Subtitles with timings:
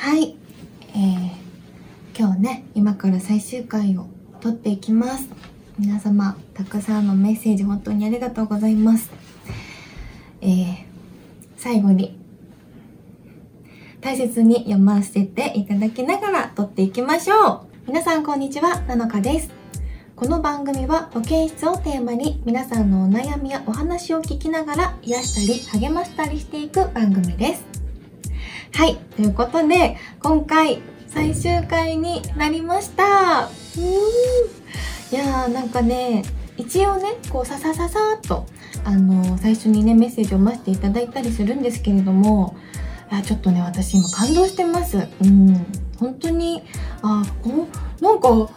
[0.00, 0.34] はい、
[0.94, 4.06] えー、今日ね今から最終回を
[4.40, 5.28] 撮っていきます。
[5.78, 9.10] 皆様たくさんのメッセージ本当にありがとうございます。
[10.40, 10.76] えー、
[11.58, 12.18] 最後に
[14.00, 17.60] 大切に読ませていただきながら撮っていきましょう。
[17.86, 19.50] 皆さんこんにちはなのかです。
[20.16, 27.79] この番組は保健室をテーマに皆さんのお悩みやお話を聞きながら癒したり励ましたりしていく番組です。
[28.72, 28.96] はい。
[29.16, 33.04] ということで、今回、最終回になりました。
[33.44, 36.22] うーんいやー、なんかね、
[36.56, 38.46] 一応ね、こう、ささささーっと、
[38.84, 42.56] あのー、最初にね、メッセージを待っていただいたりするんですけれども、
[43.10, 45.08] あちょっとね、私今感動してます。
[45.22, 45.66] うん。
[45.98, 46.62] 本当に、
[47.02, 47.66] あ、こ
[48.00, 48.48] う、なんか、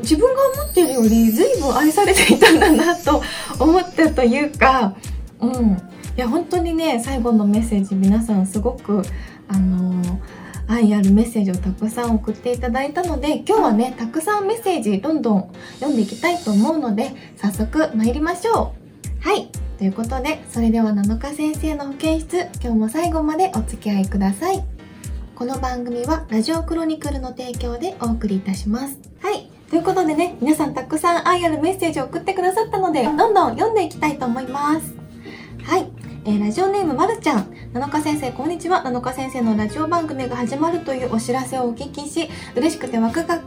[0.00, 3.22] 自分が思ってるより随分愛されていたんだなと
[3.58, 4.94] 思ったというか、
[5.40, 5.72] うん。
[6.16, 9.02] いや、本当にね、最後のメッセージ皆さんすごく
[9.52, 10.20] あの
[10.68, 18.72] 愛あるメッセージをたくさん送っていただいたので今日はねたくさんメッセージどんどん読んでいきたいと思うので早速参りましょ
[19.22, 19.28] う。
[19.28, 19.48] はい。
[19.78, 24.62] ということでそれでは7日先生の保健室今日も最後までお付き合いください。
[25.34, 28.98] この番組はラジオクロニクルの提供でお送りいたします。
[29.20, 29.50] はい。
[29.70, 34.99] ということでね皆さんたくさん愛あるメッセージを送ってくださったのでどんどん読んでいきたいと思います。
[36.22, 37.54] えー、ラジオネームまるちゃん。
[37.72, 38.82] 七日先生、こんにちは。
[38.82, 43.40] 七日先生のラジオ番組が始まるというお知らせをお聞きし、嬉しくてワクが、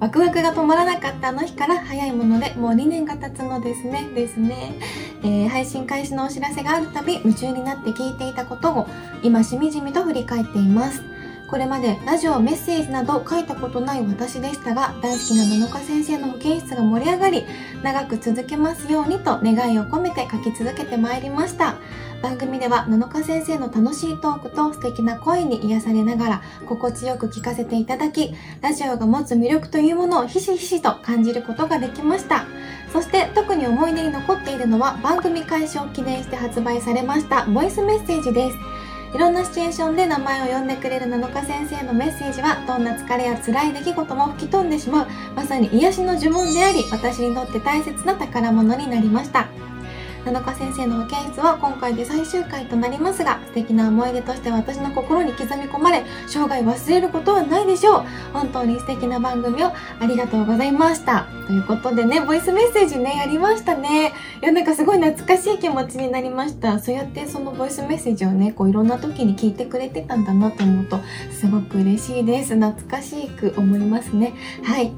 [0.00, 4.08] ワクワクが止まらなかったあの日から早いものでもう2年が経つのですね。
[4.14, 4.72] ですね。
[5.22, 8.86] えー、配信開始のお知らせがあるたび夢中になって聞いていたことを
[9.22, 11.02] 今しみじみと振り返っています。
[11.48, 17.44] これまでラジオメッセージなど書いたことない私でしたが大好きな七日先生の保健室が盛り上がり
[17.82, 21.76] 長く続けますようにと願いを込めて書き続けてまいりました。
[22.20, 32.44] 番組では七日先生の楽しいトークと素敵な声に癒されながら心地よく聞かせていただきラジオが持つ魅力というものをひしひしと感じることができました。
[32.92, 38.56] そして特に思い出に残っているのは番組開始を記念して発売されましたボイスメッセージです。
[39.14, 49.48] いろんなシチュエーションで名前を呼んでくれる七日先生のメッセージはどんな疲れや辛い出来事も吹き飛んでしまうまさに癒しの呪文であり私にとって大切な宝物になりました。
[50.28, 58.04] 七日先生の保健室は今回で最終回となりますが素敵な思い出として私の心に刻み込まれ生涯忘れることはないでしょう。
[58.34, 61.26] 本当に素敵な番組をありがとうございました。
[61.46, 64.12] ということでねボイスメッセージねやりましたね。
[64.42, 66.78] いやなんかすごい懐かしい気持ちになりました。
[66.78, 71.00] そうやってそのボイスメッセージをねこういろんな時に聞いてくれてたんだなと思うと
[71.30, 72.54] すごく嬉しいです。
[72.54, 74.34] 懐かしく思いますね。
[74.62, 74.92] はい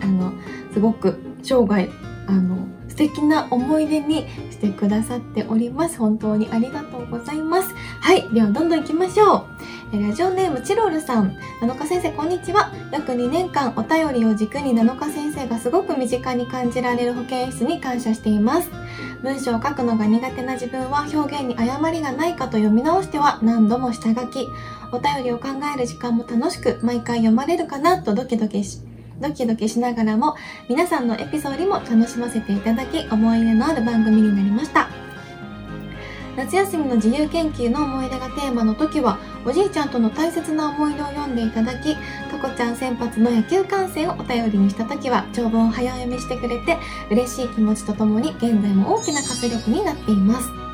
[0.00, 0.32] あの
[0.72, 1.88] すごく生涯
[2.28, 5.98] あの素敵な思い出にしてくださっております。
[5.98, 7.74] 本当にありがとうございます。
[8.00, 8.26] はい。
[8.32, 9.44] では、どんどん行きましょ
[9.92, 10.00] う。
[10.00, 11.36] ラジオネームチロルさん。
[11.60, 12.72] 七日先生、こんにちは。
[12.90, 18.70] 約2年間お便りを軸に七日先生がすごく身近に感じられる保健室に感謝しています。
[19.22, 24.48] 文章を書くのが苦手な自分は表現に誤りがないかと読み直しては何度も下書き。
[24.90, 28.80] お便りを考える時間も楽しく毎回読まれるかなとドキドキし
[29.20, 30.36] ドキドキしながらも
[30.68, 34.88] 皆さんのエピソードも楽しませていただき思い入れのある番組になりました。
[36.36, 41.94] 夏休みの自由研究の思い出がテーマの時はおじいちゃんとの大切な思い出を読んでいただき
[42.30, 46.76] とこちゃん先発の野球観戦をお便りにした時は長文を早読みしてくれて
[47.10, 50.65] 嬉しい気持ちとともに現在も大きな活力になっています。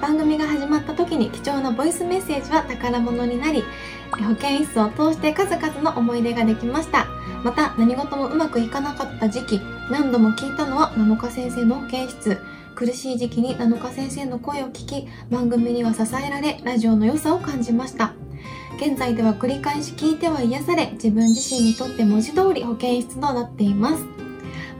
[0.00, 3.64] 番組が始まった時に貴重なボイスメッセージは宝物になり
[4.12, 7.06] 保健室を通して数々の思い出ができました。
[7.44, 9.60] また何事もうまくいかなかった時期
[9.90, 12.38] 何度も聞いたのは7日先生の保健室。
[12.74, 18.12] 苦しい時期に7日先生の声を聞き番組には支えられラジオの良さを感じました。
[18.80, 24.17] 現在では繰り返し聞いては癒され自分自身にとって文字通り保健室となっています。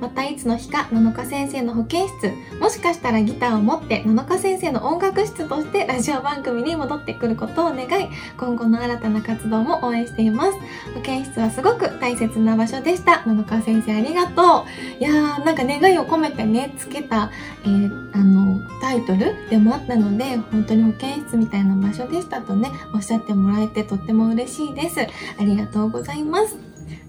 [0.01, 10.53] またいつの日か七日先生の保健室もしかしたらギターを持って七日先生の音楽室としてラジオ番組に戻ってくることを願い今後の新たな活動も応援しています。
[10.95, 13.25] 保健室はすごく大切な場所でした。
[13.27, 14.65] 七日先生ありがと
[14.99, 15.03] う。
[15.03, 17.31] いやーなんか願いを込めてねつけた、
[17.65, 25.01] えー、あのタイトルでもあったので本当に保健室みたいな場所でしたとねおっしゃってもらえてとっても嬉しいです。
[25.01, 26.57] ありがとうございます。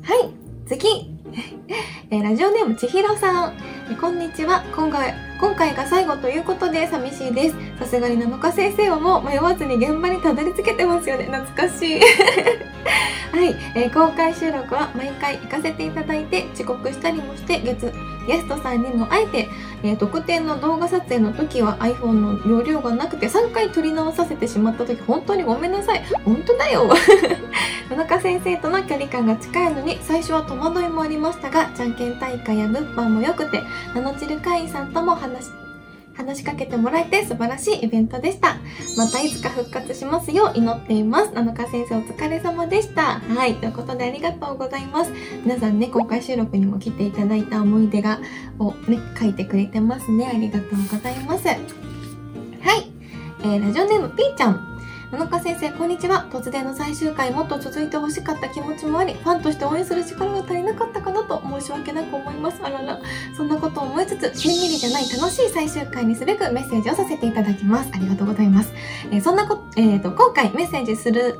[0.03, 0.29] はい
[0.67, 1.19] 次。
[2.11, 3.53] えラジオネームちひろさん、
[3.91, 4.63] えこんにちは。
[4.75, 7.55] 今回、今回が最後ということで寂しいです。
[7.77, 11.25] さすがに7日先生はもう迷わずに現場にたどり着けてますよね。
[11.25, 12.01] 懐かしい。
[13.39, 17.89] はい、えー、公開収録は毎回行かせていただいて遅刻したりもして月
[18.27, 19.47] ゲストさんにもあえて、
[19.81, 26.03] えー、特典の動画撮影の時は iPhone の容量がなくて3回撮り直させてしまった時本当にごめんなさい。
[26.25, 26.89] 本当だよ。
[27.87, 33.63] 田中先生との距離感が近いのに最初は戸惑いもありましたがじゃんけん大会や物販も良くて
[33.95, 35.58] ナノチル会員さんとも話して
[36.19, 38.57] 話しかけてもらえて素晴らしいイベントでした。
[38.97, 41.31] またいつか復活しますよう祈っています。
[41.33, 43.19] 七日先生お疲れ様でした。
[43.19, 43.55] はい。
[43.55, 45.13] ということでありがとうございます。
[45.45, 48.19] 皆さんね、公開収録にも来ていただいた思い出が、
[48.59, 50.27] をね、書いてくれてますね。
[50.27, 51.47] ありがとうございます。
[51.47, 51.57] はい。
[53.41, 54.68] えー、ラジオネームぴーちゃん。
[55.11, 56.27] 七日先生、こんにちは。
[56.29, 62.59] 突然の最終回、もっと続いてほしかった気持ちもあり、ファンとして応援する力が足りなかったかなと申し訳なく思います。
[62.61, 62.99] あらら。
[63.35, 67.89] そんなことを思いつつ、しんみりじゃない楽しい最終回にすべくメッセージをさせていただきます。
[67.91, 68.71] ありがとうございます。
[69.09, 71.39] えー、そんなこ、えっ、ー、と、今回メッセージする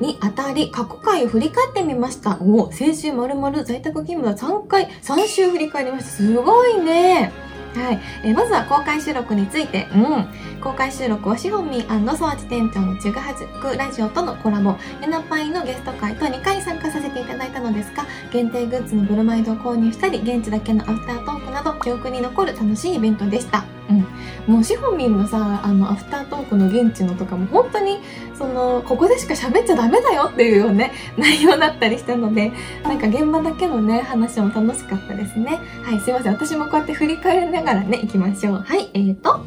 [0.00, 2.38] にあたり、過去回を振り返ってみました。
[2.40, 6.10] お先週まるまる在宅勤務は3回、3週振り返りました。
[6.10, 7.49] すごいね。
[7.74, 8.00] はい。
[8.24, 10.26] えー、まずは公開収録について、うん。
[10.60, 23.79] 公開収録はシホミーソワチ店長のちぐはじくラジオとのコラボ、エナパイのゲスト会と2回参加させていただいたのですが、限定グッズのブルマイドを購入したり、現地だけのアフタートークなど、記憶に残る楽しいイベントでした。
[23.90, 24.54] うん。
[24.54, 27.98] もうシホミンのさ、あの、アフタートークの現地のとかも本当に、
[28.34, 32.52] その、ここでしか喋っちゃダメだよっていうようね、 内容だったりしたので、
[32.84, 35.58] なんか現場だけのね、話も楽しかったですね。
[35.82, 36.32] はい、すいません。
[36.32, 38.64] 私もこうやって振り返りながらね、行きましょう。
[38.64, 39.40] はい、えーと、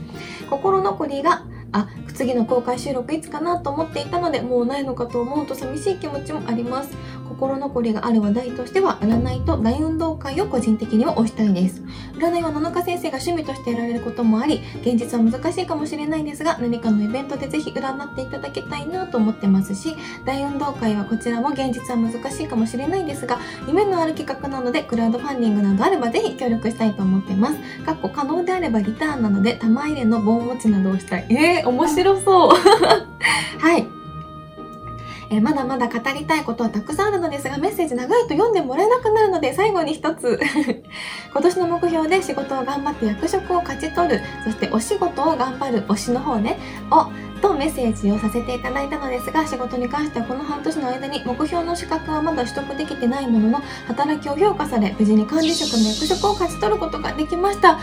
[0.49, 6.95] 心残りが、あ、次の公開収録いつかなと思っていたので、もうないのかと思うと寂しい気持ちもあります。
[7.33, 11.81] 心残りがある話題としては、占いと大運動会を個人的には推したいです。
[12.15, 19.95] 占いは七日先生が趣味としてやられることもあり、現実は難しいかもしれないですが、何かのイベントでぜひ占っていただきたいなと思ってますし、
[20.25, 27.55] 大運動会はこちらも現実は難しいかもしれないですが、夢のある企画なので、クラウドファンディングなどあればぜひ協力したいと思ってます。
[27.83, 31.25] かっこ可能であればリターンなので、玉入れの棒持ちなどをしたい。
[31.29, 32.51] えー、面白そう。
[33.59, 33.92] はい。
[35.33, 40.39] え、まだまだ語りたいことはたくさんあるのですが、メッセージ長いと読んでもらえなくなるので、最後に一つ。
[41.31, 46.57] 今年の目標で仕事を頑張って役職を勝ち取る、そしてお仕事を頑張る推しの方ね、
[46.91, 47.07] を
[47.43, 57.73] とメッセージをさせていただいたのですが、仕事に関してはこの半年の間に目標の資格はまだ取得できてないものの、働きを評価され、無事に管理職の役職を勝ち取ることができました。
[57.73, 57.79] おー、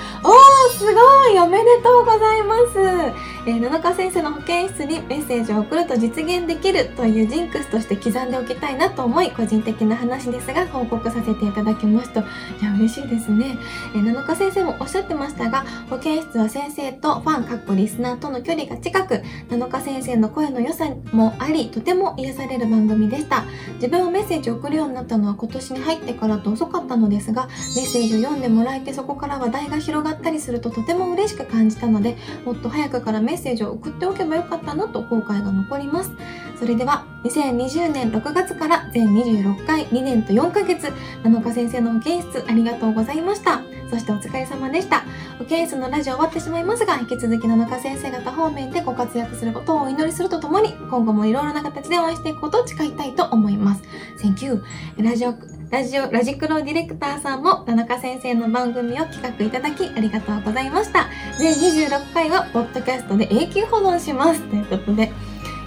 [0.73, 3.30] すごいおめでとうございます。
[3.47, 12.23] えー、七日先生の保健室にメッセージを送ると実現できるというジンクスとして刻んでおきたいなと思い、個人的な話ですが、報告させていただきますと、い
[12.63, 13.57] や、嬉しいですね。
[13.95, 23.45] えー、七日先生もおっしゃってましたが、保健室は先生とファン、かっこリスナーとの距離が近く、七日先生の声の良さもあり、とても癒される番組でした。
[23.77, 36.11] 自分はメッセージを送るようになったのは今年に入ってからと遅かったのですが、メッセージを読んでもらえてそこから話題が広がったりするととても嬉しく感じたので、もっと早くからメメッセージを送っておけばよかったなと後悔が残ります。
[36.59, 40.89] それでは、2020年6月から全26回2年と4ヶ月、
[41.23, 43.63] 7日先生の保健室ありがとうございました。
[43.89, 45.05] そしてお疲れ様でした。
[45.39, 53.83] 保健室のラジオ終わってしまいますが、引き続き7日先生方方面でご活躍することをお祈りするとともに、今後もいろいろな形で応援していくことを誓いたいと思います。
[54.21, 54.65] Thank you.
[54.99, 55.35] ラジオ、
[55.71, 61.09] ラジオ、ラジクロディレクターさんも、田中先生の番組を企画いただき、ありがとうございました。
[61.39, 64.41] 全26回は、ポッドキャストで永久保存します。
[64.41, 65.13] ということで、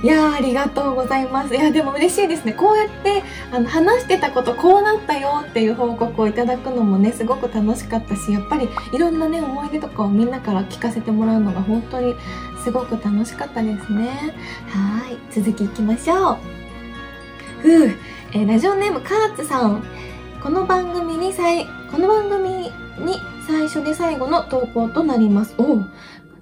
[0.03, 1.55] いやー、ありがとうございます。
[1.55, 2.51] いや、でも嬉しいですね。
[2.51, 12.13] こうやって、あの、話してたことこうなったよっていう報告をいただくのもね、すごく楽しかったし、やっぱりいろんなね、思い出とかをみんなから聞かせてもらうのが本当に
[12.61, 14.35] すごく楽しかったですね。
[14.67, 15.17] はい。
[15.33, 16.37] 続きいきましょう。
[17.61, 17.91] ふう、
[18.35, 19.83] えー、ラジオネームカーツさん。
[20.41, 22.71] この番組に最、この番組に
[23.45, 25.53] 最初で最後の投稿となります。
[25.59, 25.85] おう。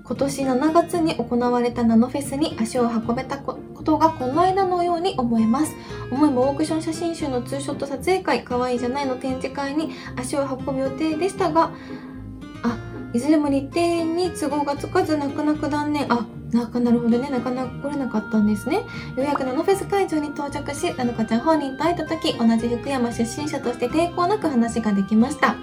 [0.01, 5.75] 今年7月に行われたナノフェスに足を運べたことがこの間のように思えます。
[6.09, 11.71] 思えばオークション写真集のツーショット撮影会、可愛いじゃないの展示会に足を運ぶ予定でしたが、
[12.63, 12.77] あ、
[13.11, 16.05] いずれも日程に都合がつかず泣く泣く断念。
[16.09, 18.77] あ、なかなるほどね、なかなか来れなかったんですね。
[18.77, 18.83] よ
[19.17, 25.55] うやくナノフェス会場に到着し、なのかちゃん本人と会えた時、同じ福山出身者として抵抗なく話ができました。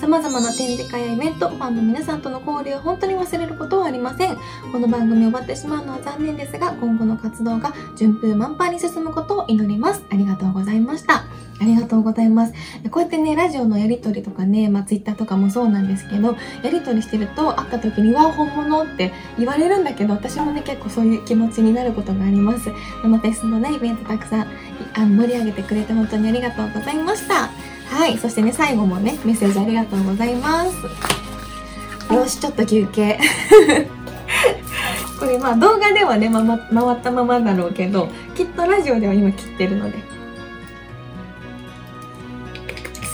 [0.00, 4.36] 様々な展示会やイベント、ファンの皆さんとの交流を本当に忘れることはありません。
[4.70, 10.02] この番組終わってしまうのは残念ですが、今後の活動が順風満帆に進むことを祈ります。
[10.10, 11.24] ありがとうございました。
[11.60, 12.52] ありがとうございます。
[12.90, 22.70] こうやってね、ラジオのやりとりとかね、まあツイッターとかもそうなんですけど、やりとりしてると会った時に、わ、本物って言われるんだけど、私もね、結構そういう気持ちになることがあります。
[23.02, 24.46] あのフェスのね、イベントたくさん
[24.94, 27.50] あの盛り上げてくれて本当にありがとうございました
[27.88, 33.18] はいそしてね最後もねメッセージありがとうございますよしちょっと休憩
[35.20, 39.98] これまあ動画ではね、まま、回ったままだろうけどきっとラジオでは今切ってるので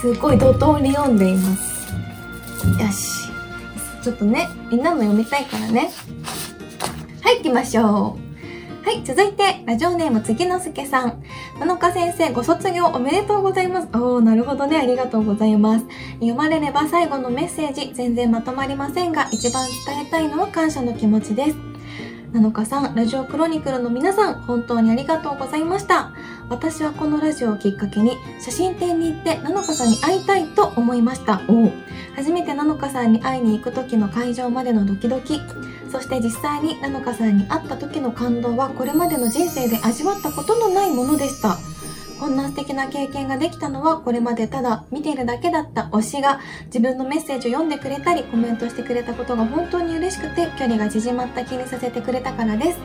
[0.03, 1.87] すごい怒涛に読んでいます
[2.77, 3.31] よし
[4.03, 5.91] ちょっとねみんなも読みたいからね
[7.21, 8.23] はい行きましょう
[8.83, 11.23] はい、続いて、ラジオネーム次之助さん。
[11.57, 13.87] 七日先生、ご卒業おめでとうございます。
[13.93, 14.77] おー、なるほどね。
[14.77, 15.85] ありがとうございます。
[16.15, 21.72] 読まれれば最後のメッセージ、全然まとまりませんが、一番伝えたいのは感謝の気持ちです。
[22.33, 26.11] 七日さん、ラジオクロニクルの皆さん、本当にありがとうございました。
[26.49, 31.43] 私はこのラジオをきっかけに、写真展に行って七日さんに会いたいと思いました。
[31.47, 31.71] お
[32.15, 35.41] 初めて七日さんに会いに行く時の会場までのドキドキ、
[35.91, 41.59] そして実際に七日さんに会った時の感動は、これまでの人生で味わったことのないものでした。
[42.33, 52.79] んな素敵な経験ができたのはこれまでただ見ているだけだった推しが自分のメッセージを読んでくれたりコメントしてくれたことが本当に嬉しくて距離が縮まった気にさせてくれたからです。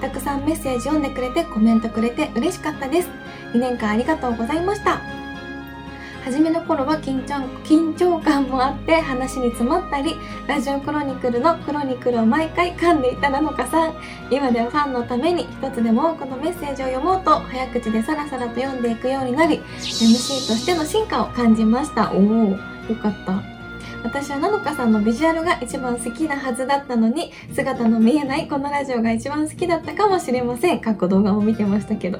[0.00, 3.08] たくさんメッセージ読んでくれてコメントくれて嬉しかったです。
[3.54, 5.23] 2年間ありがとうございました。
[6.24, 10.16] 初めの頃は緊張緊張感もあって話に詰まったり
[10.46, 13.88] ラジオクロニクルのクロニクルを毎回噛んでいたなのかさ。
[13.88, 13.94] ん
[14.30, 22.10] 今ではファンのために一つでも多くのメッセージを読もうと早口でさらさらと読んでいくようになり MC としての進化を感じました。
[22.12, 22.56] おおよ
[23.02, 23.42] かった。
[24.02, 30.80] 私はなのかさんのビジュアルが一番好きなはずだったのに姿の見えないこのラジオが一番好きだったかもしれません。
[30.80, 32.18] 過去動画も見てましたけど。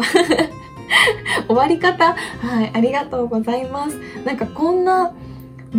[1.46, 2.14] 終わり方。
[2.14, 3.98] はいありがとうございます。
[4.24, 5.12] なんかこんな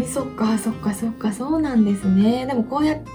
[0.05, 2.45] そっかそっかそっかそうなんですね。
[2.45, 3.11] でもこうやって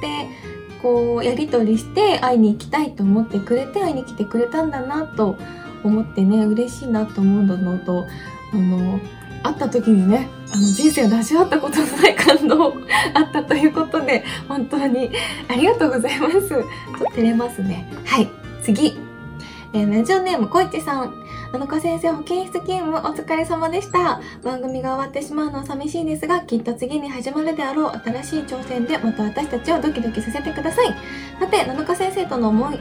[0.82, 5.37] こうやり取りして会いに行きたいと思ってくれて会いに来てくれたんだなと
[5.85, 8.06] 思ってね嬉しいなと思うのと
[8.52, 8.99] あの
[9.42, 12.75] 会った時にねあの人生を出し合ったことのない感動
[13.14, 15.11] あったということで本当に
[15.49, 16.49] ありがとうございます。
[16.49, 16.62] ちょっ
[16.99, 17.90] と照れますね。
[18.04, 18.28] はい
[18.62, 18.99] 次。
[19.73, 21.19] えー、ラジオネームこいちさん。
[21.52, 24.21] 七日先生保健室勤務お疲れ様でした。
[24.45, 30.95] 番組が終わってしまうのは寂しいですが、きっと次に始まるであろう新しい挑戦でまた私たちをドキドキさせてください。
[31.40, 32.78] さて、七日先生との思い、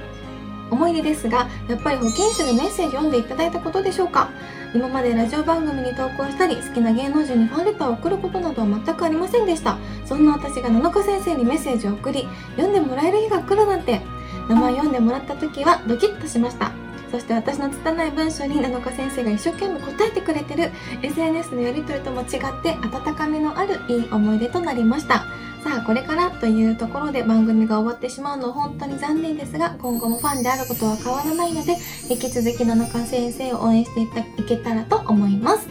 [0.70, 4.30] 思い出ですが、やっぱり保健室でメッセージ読んでいただいたことでしょうか？
[4.76, 9.80] 今までラジオ番組に投稿したり、好きな芸能人にファンレターを送ることなどは全くありませんでした。
[10.06, 14.00] そんな私が七日先生にメッセージを送り、読んでもらえる日が来るなんて、
[14.48, 16.72] 名前読んでもらった時はドキッとしました。
[17.12, 22.28] そして私の拙い文章に七日先生が一生懸命答えてくれてる SNS のやりとりとも違っ
[22.62, 25.26] て温かみのあるいい思い出となりました
[25.64, 31.76] さあこれからというところで番組が終わってしまうのは本当に残念ですが今後もファンであることは変わらないので
[32.10, 35.68] 引き続き七日先生を応援していけたらと思います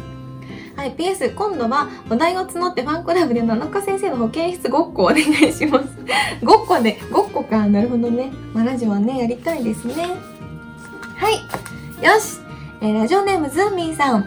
[0.79, 5.89] はい、PS、今度はお題を募ってファンクラブで七日先生の保健室ごっこお願いします。
[6.45, 7.67] ごっこで、ごっこか。
[7.67, 8.31] なるほどね。
[8.55, 10.38] まあ、ラジオはね、やりたいですね。
[11.19, 11.43] はい。
[12.05, 12.39] よし。
[12.81, 14.23] えー、ラジオネームズーミンさん。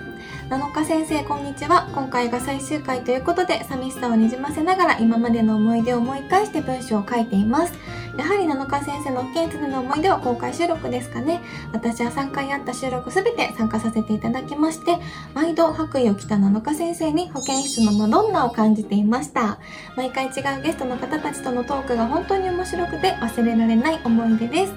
[0.49, 1.89] 7日先生、こんにちは。
[1.95, 7.73] 今回が最終回ということで、寂しさをにじませながら今までの思い出を思い返して文章を書いています。
[8.17, 11.41] やはり7日先生の保健室での思い出は公開収録ですかね。
[11.73, 14.97] 私は3回あった収録すべて参加させていただきまして、
[15.33, 19.59] 毎度白衣を着た7日先生に保健室のマドンナを感じていました。
[19.95, 24.73] 毎回違うゲストの方たちとのトークが本当に面白くて忘れられない思い出です。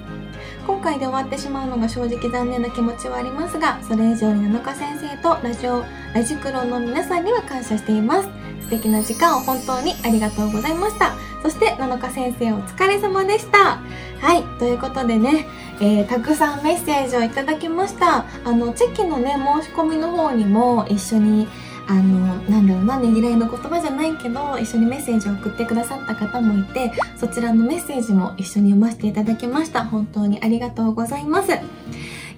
[0.65, 8.29] 今回で終わってしまうのが正直残念な気持ちはありますがそれ以上に7日先生とラジオラジクロの皆さんには感謝しています
[8.61, 11.13] 素敵な時間を本当にありがとうございました
[11.45, 13.79] そして7日先生お疲れ様でした。
[14.19, 15.45] はいということでね、
[15.79, 18.25] えー、たくさんメッセージをいただきました。
[18.43, 21.47] あのチェキのね申し込みの方にも一緒に
[21.87, 29.85] あのなんだろうなねぎらいの言葉じゃないけど一緒にメッセージを送ってくださった方もいてそちらのメッセージも一緒に読ませていただきました。
[29.85, 31.51] 本当にありがとうございます。
[31.51, 31.55] い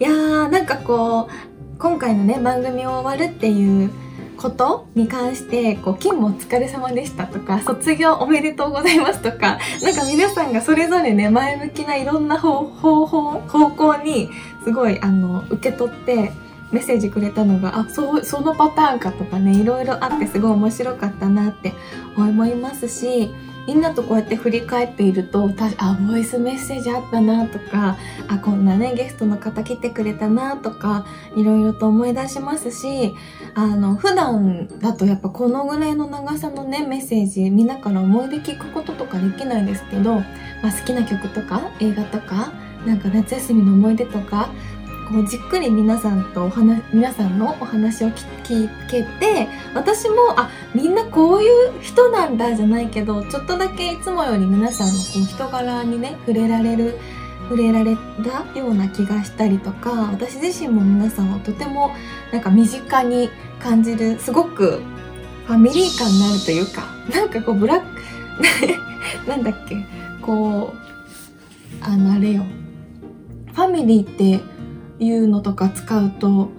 [0.03, 3.89] やーなんかこう今回のね番組を終わるっていう
[4.37, 14.29] ことに関してこう勤務お疲れ様でしたとか卒業おめでとうございますとかなんか皆さんがそれぞれね前向きないろんな方法方向に
[14.63, 16.31] すごいあの受け取って
[16.71, 21.73] メッセージくれたのがあそうそのパターンかとかねいろいろあってすごい面白かったなって
[22.15, 23.33] 思いますし
[23.67, 27.97] みんなとこうやって振り返っているとあボイスメッセージあったなとか
[28.29, 31.05] あこんなねゲストの方来てくれたなとか
[31.35, 33.13] いろいろと思い出しますし
[33.55, 40.23] あの普段だとやっぱこのぐらいの長さのねメッセージみんなから思い出聞くこととかできないんですけど、ま
[40.69, 42.53] あ、好きな曲とか映画とか
[42.85, 44.49] なんか夏休みの思い出とか
[45.07, 56.97] こうじっくり皆さんとお話皆さんのお話を聞けて私もあみんなこういう人なんだじゃないけどちょっとだけいつもより皆さんのこう人柄にね触れられる
[57.43, 61.91] 触れられたような気がしたりとか私自身も皆さんをとても
[62.33, 64.81] なんか身近に感じるすごく
[65.45, 67.87] ファミリー感になるというかなんかこうブラック
[69.29, 69.85] なんだっけ
[70.21, 70.87] こう
[71.81, 72.43] あのあれよ。
[73.53, 74.56] ファミリーって
[74.99, 76.49] いうのとか使うと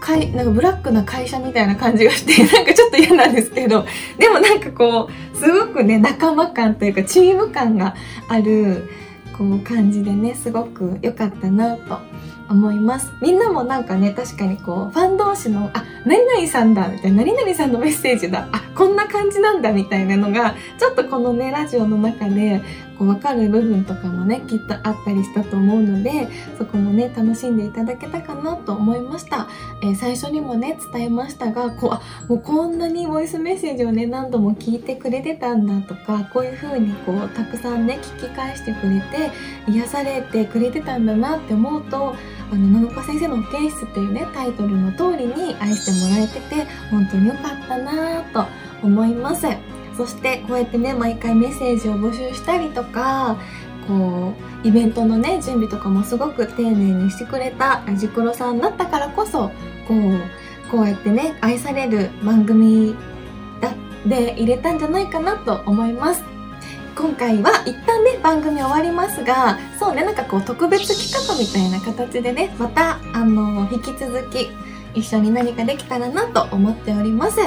[0.00, 3.84] かいなんかブラックな会社みたいな感じがして なんかちょっと嫌なんですけど
[4.18, 7.94] でもなんかこうすごくね仲間感というかチーム感が
[8.28, 8.88] ある
[9.36, 11.98] こう感じでねすごく良かったなと
[12.50, 13.12] 思います。
[13.22, 22.60] みんなもなんかね確かにこうファン同士のあ何々さんだみたいな何々さんのメッセージだあこんな感じなんだみたいなのがちょっとこのねラジオの中で
[23.00, 26.28] こう分かる部分とかもねきっとあったりしたと思うので
[26.58, 29.48] そこもね楽しんでいただけたかなと思いました、
[29.82, 39.30] えー、最初にもね伝えましたがこうあもうこんなにボイスメッセージをね何度も聞いてくれてたんだとかこういう風にこうたくさんね聞き返してくれて
[39.66, 42.14] 癒されてくれてたんだなって思うと
[42.52, 48.46] あの七日先生の保健室っていうねタイトルの通りに愛してもらえてて本当に良かったなと
[48.82, 49.69] 思います。
[49.96, 53.36] そしてこうやってね毎回メッセージを募集したりとか
[53.86, 54.32] こ
[54.64, 59.50] うイベントのね準備とかもすごく丁寧にしてくれたラジクロさんだったからこそ
[59.86, 62.94] こうこうやってね愛される番組
[64.06, 66.24] で入れたんじゃないかなと思います。
[66.96, 74.50] 今回は一旦ね番組終わりますがそうねなんかこう特別企画みたいな形でねまたあの引き続き
[74.94, 77.38] 一緒に何かできたらなと思っております。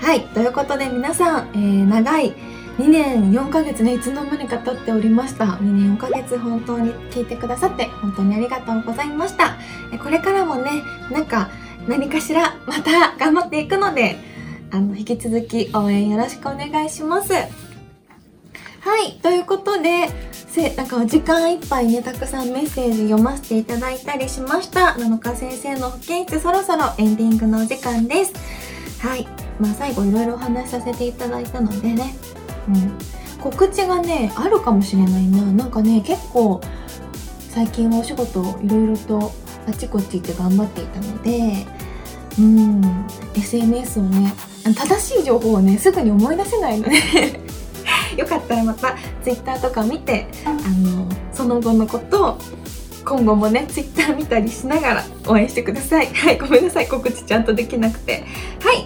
[0.00, 0.22] はい。
[0.28, 2.34] ということで皆さん、えー、長い
[2.78, 5.44] 2年4ヶ月ね、いつの間にか経っておりました。
[5.44, 9.56] 2年4ヶ月本当に聞いてくださって本当にありがとうございました。
[10.02, 11.48] これからもね、なんか
[11.88, 14.18] 何かしらまた頑張っていくので、
[14.70, 17.32] あの、引き続き応援よろしくお願いします。
[17.32, 17.48] は
[19.04, 19.18] い。
[19.22, 24.96] ということで、せ、なんか時間いっぱいね、たくさんメッセージ読ませていただいたりしました。
[24.98, 28.32] 7日先生の保健室そろそろエンディングのお時間です。
[29.00, 29.45] はい。
[29.60, 32.14] まあ、最後いろいろお話しさせていただいたのでね、
[32.68, 32.98] うん、
[33.40, 35.42] 告知がねあるかもしれないな。
[35.42, 36.60] なんかね結構
[37.50, 39.32] 最近はお仕事いろいろと
[39.66, 41.66] あちこち行って頑張っていたので
[42.38, 43.06] うん。
[43.34, 44.32] SNS をね
[44.64, 46.96] 正しい情報をねすぐに思い出せないので。
[48.16, 52.38] よかったらまた Twitter とか見てあのその後のことを
[53.06, 56.06] 今後もね、ツイッター見たりしながら応援してください。
[56.08, 56.88] はい、ごめんなさい。
[56.88, 58.24] 告知ちゃんとできなくて。
[58.60, 58.84] はい、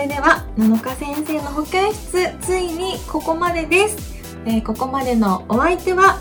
[0.00, 4.18] れでは、7日先生の保健室、ついにここまでです。
[4.46, 6.20] えー、ここまでのお相手は、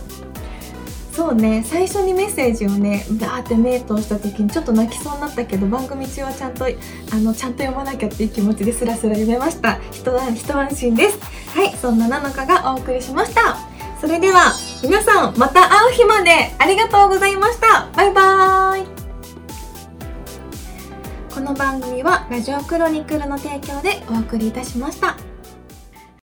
[1.13, 9.79] そうね、最初にメッセージをね、バーって目通した時にちょっと泣きそうになったけど、番組中はちゃんと、あの、ちゃんと読まなきゃっていう気持ちでスラスラ読めました。
[9.91, 11.19] 一安心です。
[11.55, 13.57] はい、そんな7日がお送りしました。
[14.01, 18.98] それでは皆さんまた会う日までありがとうございましたバイバーイ
[21.49, 25.28] の番組はラジオクロニクルの提供でお送りいたしました。